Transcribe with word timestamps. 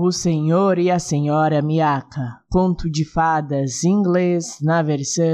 O 0.00 0.12
Senhor 0.12 0.78
e 0.78 0.92
a 0.92 1.00
Senhora 1.00 1.60
Miaka, 1.60 2.38
conto 2.48 2.88
de 2.88 3.04
fadas 3.04 3.82
inglês 3.82 4.58
na 4.62 4.80
versão 4.80 5.26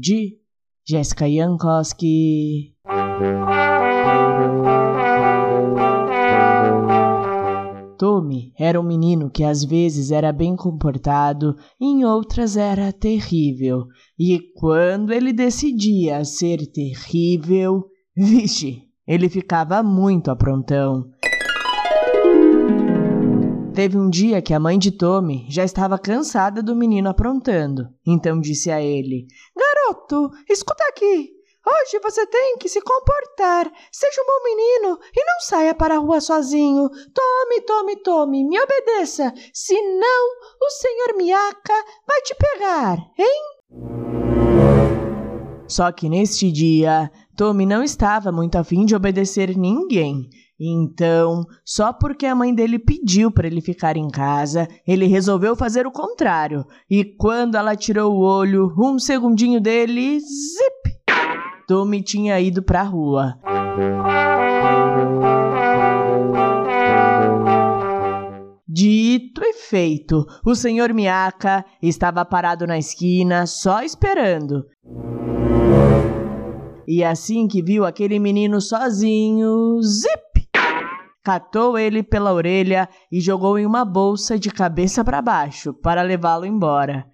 de 0.00 0.38
Jessica 0.88 1.30
Jankowski. 1.30 2.74
Tommy 7.98 8.54
era 8.58 8.80
um 8.80 8.82
menino 8.82 9.28
que 9.28 9.44
às 9.44 9.62
vezes 9.62 10.10
era 10.10 10.32
bem 10.32 10.56
comportado, 10.56 11.54
em 11.78 12.06
outras 12.06 12.56
era 12.56 12.90
terrível. 12.90 13.84
E 14.18 14.40
quando 14.56 15.12
ele 15.12 15.30
decidia 15.30 16.24
ser 16.24 16.66
terrível, 16.72 17.84
vixe, 18.16 18.88
ele 19.06 19.28
ficava 19.28 19.82
muito 19.82 20.30
aprontão. 20.30 21.04
Teve 23.78 23.96
um 23.96 24.10
dia 24.10 24.42
que 24.42 24.52
a 24.52 24.58
mãe 24.58 24.76
de 24.76 24.90
Tommy 24.90 25.46
já 25.48 25.62
estava 25.62 25.96
cansada 25.96 26.60
do 26.60 26.74
menino 26.74 27.08
aprontando. 27.08 27.86
Então 28.04 28.40
disse 28.40 28.72
a 28.72 28.82
ele: 28.82 29.28
Garoto, 29.56 30.32
escuta 30.50 30.82
aqui. 30.88 31.30
Hoje 31.64 32.00
você 32.02 32.26
tem 32.26 32.58
que 32.58 32.68
se 32.68 32.80
comportar. 32.80 33.70
Seja 33.92 34.20
um 34.20 34.26
bom 34.26 34.42
menino 34.42 34.98
e 35.16 35.24
não 35.24 35.40
saia 35.42 35.76
para 35.76 35.94
a 35.94 35.98
rua 35.98 36.20
sozinho. 36.20 36.88
Tome, 36.88 37.60
tome, 37.64 37.94
tome, 38.02 38.44
me 38.48 38.58
obedeça. 38.60 39.32
Senão 39.54 40.26
o 40.60 40.70
senhor 40.70 41.16
Miaka 41.16 41.84
vai 42.04 42.20
te 42.22 42.34
pegar, 42.34 42.98
hein? 43.16 43.42
Só 45.68 45.92
que 45.92 46.08
neste 46.08 46.50
dia, 46.50 47.12
Tommy 47.36 47.64
não 47.64 47.84
estava 47.84 48.32
muito 48.32 48.56
afim 48.56 48.84
de 48.84 48.96
obedecer 48.96 49.56
ninguém. 49.56 50.28
Então, 50.60 51.44
só 51.64 51.92
porque 51.92 52.26
a 52.26 52.34
mãe 52.34 52.52
dele 52.52 52.80
pediu 52.80 53.30
para 53.30 53.46
ele 53.46 53.60
ficar 53.60 53.96
em 53.96 54.08
casa, 54.08 54.66
ele 54.86 55.06
resolveu 55.06 55.54
fazer 55.54 55.86
o 55.86 55.92
contrário. 55.92 56.64
E 56.90 57.04
quando 57.04 57.56
ela 57.56 57.76
tirou 57.76 58.12
o 58.14 58.20
olho, 58.20 58.74
um 58.76 58.98
segundinho 58.98 59.60
dele, 59.60 60.18
zip! 60.18 60.98
Tommy 61.68 62.02
tinha 62.02 62.40
ido 62.40 62.62
para 62.62 62.80
a 62.80 62.84
rua. 62.84 63.38
Dito 68.66 69.42
e 69.44 69.52
feito, 69.52 70.26
o 70.44 70.54
senhor 70.54 70.92
Miaka 70.92 71.64
estava 71.80 72.24
parado 72.24 72.66
na 72.66 72.78
esquina, 72.78 73.46
só 73.46 73.82
esperando. 73.82 74.64
E 76.86 77.04
assim 77.04 77.46
que 77.46 77.62
viu 77.62 77.84
aquele 77.84 78.18
menino 78.18 78.60
sozinho, 78.60 79.80
zip! 79.82 80.27
Catou 81.28 81.78
ele 81.78 82.02
pela 82.02 82.32
orelha 82.32 82.88
e 83.12 83.20
jogou 83.20 83.58
em 83.58 83.66
uma 83.66 83.84
bolsa 83.84 84.38
de 84.38 84.50
cabeça 84.50 85.04
para 85.04 85.20
baixo 85.20 85.74
para 85.74 86.00
levá-lo 86.00 86.46
embora. 86.46 87.04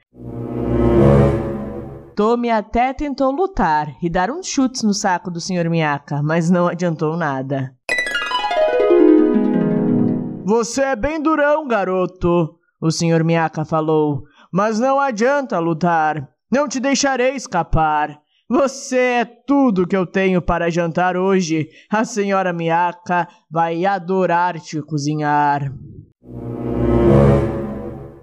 Tommy 2.14 2.48
até 2.48 2.92
tentou 2.92 3.32
lutar 3.32 3.88
e 4.00 4.08
dar 4.08 4.30
uns 4.30 4.46
chutes 4.46 4.84
no 4.84 4.94
saco 4.94 5.32
do 5.32 5.40
Sr. 5.40 5.68
Miyaka, 5.68 6.22
mas 6.22 6.48
não 6.48 6.68
adiantou 6.68 7.16
nada. 7.16 7.74
Você 10.44 10.82
é 10.82 10.94
bem 10.94 11.20
durão, 11.20 11.66
garoto, 11.66 12.54
o 12.80 12.92
Sr. 12.92 13.24
Miyaka 13.24 13.64
falou, 13.64 14.22
mas 14.52 14.78
não 14.78 15.00
adianta 15.00 15.58
lutar. 15.58 16.28
Não 16.52 16.68
te 16.68 16.78
deixarei 16.78 17.34
escapar. 17.34 18.16
Você 18.48 18.98
é 18.98 19.24
tudo 19.24 19.86
que 19.86 19.96
eu 19.96 20.06
tenho 20.06 20.42
para 20.42 20.70
jantar 20.70 21.16
hoje. 21.16 21.66
A 21.90 22.04
senhora 22.04 22.52
Miaka 22.52 23.26
vai 23.50 23.86
adorar 23.86 24.60
te 24.60 24.82
cozinhar. 24.82 25.72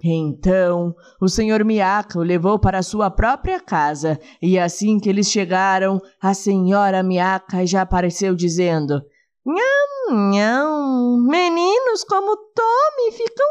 Então, 0.03 0.95
o 1.19 1.27
senhor 1.27 1.63
Miaka 1.63 2.19
o 2.19 2.23
levou 2.23 2.59
para 2.59 2.83
sua 2.83 3.09
própria 3.09 3.59
casa, 3.59 4.19
e 4.41 4.57
assim 4.57 4.99
que 4.99 5.09
eles 5.09 5.29
chegaram, 5.29 5.99
a 6.19 6.33
senhora 6.33 7.03
Miaka 7.03 7.65
já 7.65 7.81
apareceu 7.81 8.35
dizendo: 8.35 9.01
Nham, 9.45 10.31
nham, 10.31 11.17
meninos 11.27 12.03
como 12.03 12.35
Tommy 12.35 13.11
ficam 13.11 13.47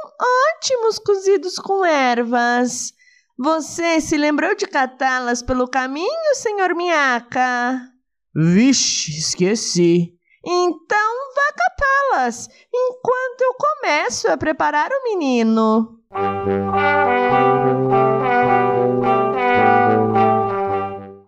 ótimos 0.56 0.98
cozidos 1.00 1.56
com 1.56 1.84
ervas. 1.84 2.92
Você 3.42 4.02
se 4.02 4.18
lembrou 4.18 4.54
de 4.54 4.66
catá-las 4.66 5.42
pelo 5.42 5.66
caminho, 5.66 6.34
senhor 6.34 6.74
Minhaca? 6.74 7.88
Vixe, 8.36 9.12
esqueci. 9.12 10.12
Então 10.44 11.34
vá 11.34 11.54
catá-las, 11.56 12.50
enquanto 12.70 13.40
eu 13.40 13.54
começo 13.54 14.30
a 14.30 14.36
preparar 14.36 14.90
o 14.90 15.04
menino. 15.04 15.98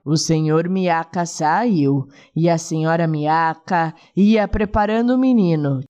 O 0.05 0.15
senhor 0.15 0.69
Miaca 0.69 1.25
saiu 1.25 2.07
e 2.37 2.51
a 2.51 2.59
senhora 2.59 3.07
Miaca 3.07 3.95
ia 4.15 4.47
preparando 4.47 5.15
o 5.15 5.19
menino 5.19 5.81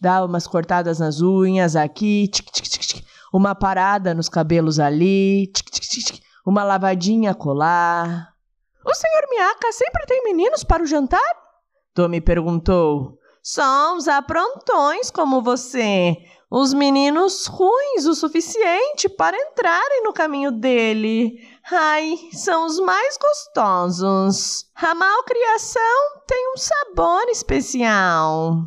dá 0.00 0.24
umas 0.24 0.46
cortadas 0.46 0.98
nas 0.98 1.20
unhas 1.20 1.74
aqui, 1.76 2.28
tic, 2.28 2.47
uma 3.32 3.54
parada 3.54 4.14
nos 4.14 4.28
cabelos 4.28 4.78
ali, 4.78 5.52
uma 6.46 6.64
lavadinha 6.64 7.34
colar. 7.34 8.34
O 8.84 8.94
senhor 8.94 9.26
Miaka 9.30 9.72
sempre 9.72 10.06
tem 10.06 10.24
meninos 10.24 10.64
para 10.64 10.82
o 10.82 10.86
jantar? 10.86 11.20
Tommy 11.94 12.20
perguntou. 12.20 13.18
Só 13.42 13.94
uns 13.94 14.08
aprontões 14.08 15.10
como 15.10 15.42
você. 15.42 16.16
Os 16.50 16.72
meninos 16.72 17.46
ruins 17.46 18.06
o 18.06 18.14
suficiente 18.14 19.08
para 19.08 19.36
entrarem 19.36 20.02
no 20.02 20.14
caminho 20.14 20.50
dele. 20.50 21.38
Ai, 21.70 22.16
são 22.32 22.64
os 22.64 22.80
mais 22.80 23.18
gostosos. 23.18 24.64
A 24.74 24.94
malcriação 24.94 26.22
tem 26.26 26.52
um 26.54 26.56
sabor 26.56 27.28
especial. 27.28 28.62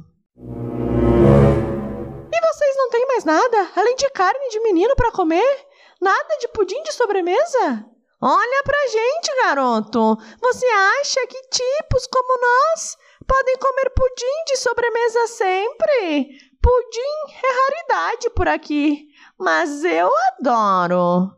Têm 2.91 3.07
mais 3.07 3.23
nada, 3.23 3.71
além 3.73 3.95
de 3.95 4.09
carne 4.09 4.49
de 4.49 4.59
menino 4.59 4.93
para 4.97 5.13
comer? 5.13 5.65
Nada 6.01 6.37
de 6.41 6.49
pudim 6.49 6.83
de 6.83 6.91
sobremesa? 6.91 7.85
Olha 8.21 8.63
pra 8.65 8.87
gente, 8.87 9.35
garoto. 9.45 10.17
Você 10.41 10.65
acha 10.65 11.25
que 11.25 11.41
tipos 11.49 12.05
como 12.07 12.41
nós 12.41 12.97
podem 13.25 13.55
comer 13.55 13.91
pudim 13.91 14.43
de 14.45 14.57
sobremesa 14.57 15.27
sempre? 15.27 16.27
Pudim 16.61 17.37
é 17.41 17.95
raridade 17.95 18.29
por 18.31 18.49
aqui, 18.49 19.07
mas 19.39 19.85
eu 19.85 20.11
adoro. 20.37 21.31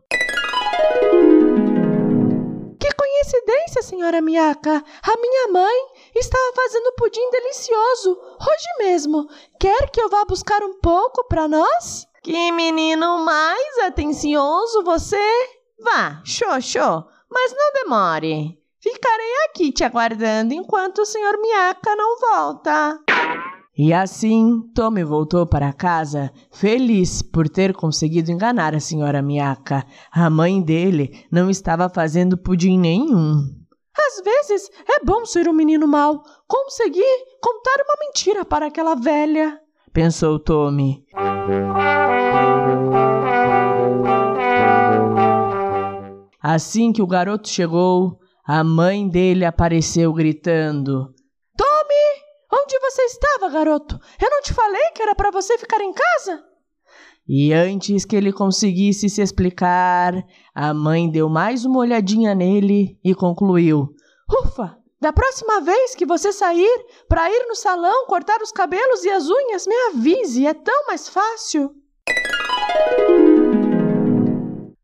Que 2.80 2.88
coincidência, 2.96 3.80
senhora 3.80 4.20
Miaka. 4.20 4.82
A 5.02 5.16
minha 5.18 5.52
mãe 5.52 5.86
Estava 6.14 6.52
fazendo 6.54 6.92
pudim 6.96 7.28
delicioso, 7.30 8.10
hoje 8.40 8.78
mesmo. 8.78 9.26
Quer 9.58 9.90
que 9.90 10.00
eu 10.00 10.08
vá 10.08 10.24
buscar 10.24 10.62
um 10.62 10.78
pouco 10.80 11.26
para 11.26 11.48
nós? 11.48 12.06
Que 12.22 12.52
menino 12.52 13.18
mais 13.24 13.78
atencioso 13.78 14.84
você! 14.84 15.18
Vá, 15.82 16.22
show, 16.24 17.04
mas 17.28 17.52
não 17.52 17.82
demore. 17.82 18.58
Ficarei 18.80 19.32
aqui 19.48 19.72
te 19.72 19.82
aguardando 19.82 20.54
enquanto 20.54 21.00
o 21.00 21.06
senhor 21.06 21.36
Miaka 21.40 21.96
não 21.96 22.20
volta. 22.20 23.00
E 23.76 23.92
assim, 23.92 24.62
Tommy 24.72 25.02
voltou 25.02 25.44
para 25.44 25.72
casa, 25.72 26.30
feliz 26.52 27.22
por 27.22 27.48
ter 27.48 27.74
conseguido 27.74 28.30
enganar 28.30 28.72
a 28.72 28.78
senhora 28.78 29.20
Miaka. 29.20 29.84
A 30.12 30.30
mãe 30.30 30.62
dele 30.62 31.26
não 31.28 31.50
estava 31.50 31.88
fazendo 31.88 32.38
pudim 32.38 32.78
nenhum. 32.78 33.63
Às 33.96 34.24
vezes 34.24 34.70
é 34.88 35.04
bom 35.04 35.24
ser 35.24 35.48
um 35.48 35.52
menino 35.52 35.86
mau, 35.86 36.22
conseguir 36.46 37.24
contar 37.40 37.76
uma 37.76 38.06
mentira 38.06 38.44
para 38.44 38.66
aquela 38.66 38.94
velha, 38.94 39.60
pensou 39.92 40.38
Tommy. 40.38 41.04
Assim 46.42 46.92
que 46.92 47.00
o 47.00 47.06
garoto 47.06 47.48
chegou, 47.48 48.18
a 48.46 48.62
mãe 48.62 49.08
dele 49.08 49.44
apareceu 49.44 50.12
gritando: 50.12 51.14
Tommy, 51.56 52.22
onde 52.52 52.78
você 52.80 53.02
estava, 53.02 53.48
garoto? 53.48 53.98
Eu 54.20 54.30
não 54.30 54.42
te 54.42 54.52
falei 54.52 54.90
que 54.94 55.02
era 55.02 55.14
para 55.14 55.30
você 55.30 55.56
ficar 55.56 55.80
em 55.80 55.92
casa? 55.92 56.44
E 57.26 57.52
antes 57.52 58.04
que 58.04 58.14
ele 58.14 58.32
conseguisse 58.32 59.08
se 59.08 59.22
explicar, 59.22 60.14
a 60.54 60.74
mãe 60.74 61.10
deu 61.10 61.28
mais 61.28 61.64
uma 61.64 61.78
olhadinha 61.78 62.34
nele 62.34 62.98
e 63.02 63.14
concluiu: 63.14 63.88
Ufa! 64.28 64.76
Da 65.00 65.12
próxima 65.12 65.60
vez 65.60 65.94
que 65.94 66.06
você 66.06 66.32
sair 66.32 66.86
para 67.08 67.30
ir 67.30 67.46
no 67.46 67.54
salão 67.54 68.06
cortar 68.06 68.40
os 68.40 68.50
cabelos 68.50 69.04
e 69.04 69.10
as 69.10 69.28
unhas, 69.28 69.66
me 69.66 69.74
avise, 69.90 70.46
é 70.46 70.54
tão 70.54 70.86
mais 70.86 71.08
fácil. 71.08 71.74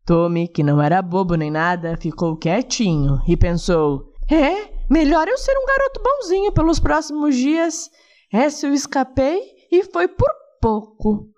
Tommy, 0.05 0.47
que 0.47 0.61
não 0.61 0.81
era 0.81 1.01
bobo 1.01 1.35
nem 1.35 1.49
nada, 1.49 1.97
ficou 1.97 2.37
quietinho 2.37 3.19
e 3.27 3.37
pensou: 3.37 4.13
É, 4.29 4.71
melhor 4.89 5.27
eu 5.27 5.37
ser 5.37 5.57
um 5.57 5.65
garoto 5.65 6.01
bonzinho 6.03 6.51
pelos 6.51 6.79
próximos 6.79 7.35
dias. 7.35 7.89
Essa 8.33 8.67
eu 8.67 8.73
escapei 8.73 9.41
e 9.71 9.83
foi 9.83 10.07
por 10.07 10.29
pouco. 10.61 11.29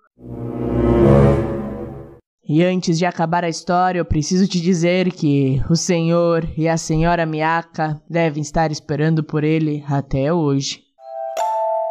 E 2.46 2.62
antes 2.62 2.98
de 2.98 3.06
acabar 3.06 3.42
a 3.42 3.48
história, 3.48 3.98
eu 3.98 4.04
preciso 4.04 4.46
te 4.46 4.60
dizer 4.60 5.10
que 5.12 5.62
o 5.70 5.74
senhor 5.74 6.46
e 6.56 6.68
a 6.68 6.76
senhora 6.76 7.24
Miyaka 7.24 8.00
devem 8.08 8.42
estar 8.42 8.70
esperando 8.70 9.24
por 9.24 9.42
ele 9.42 9.82
até 9.88 10.32
hoje. 10.32 10.84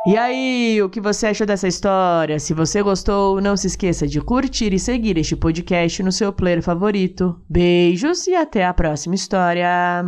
E 0.05 0.17
aí, 0.17 0.81
o 0.81 0.89
que 0.89 0.99
você 0.99 1.27
achou 1.27 1.47
dessa 1.47 1.67
história? 1.67 2.37
Se 2.37 2.53
você 2.53 2.83
gostou, 2.83 3.39
não 3.39 3.55
se 3.55 3.67
esqueça 3.67 4.05
de 4.05 4.19
curtir 4.19 4.73
e 4.73 4.79
seguir 4.79 5.17
este 5.17 5.35
podcast 5.35 6.03
no 6.03 6.11
seu 6.11 6.31
player 6.33 6.61
favorito. 6.61 7.39
Beijos 7.49 8.27
e 8.27 8.35
até 8.35 8.65
a 8.65 8.73
próxima 8.73 9.15
história! 9.15 10.03